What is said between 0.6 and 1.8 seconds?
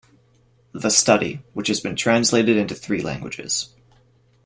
The study, which has